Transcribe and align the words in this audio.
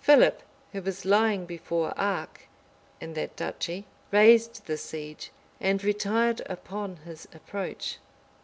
Philip, 0.00 0.44
who 0.70 0.80
was 0.80 1.04
lying 1.04 1.44
before 1.44 1.92
Arques, 1.98 2.44
in 3.00 3.14
that 3.14 3.34
duchy, 3.34 3.84
raised 4.12 4.64
the 4.66 4.76
siege 4.78 5.32
and 5.60 5.82
retired 5.82 6.40
upon 6.48 6.98
his 6.98 7.26
approach. 7.34 7.98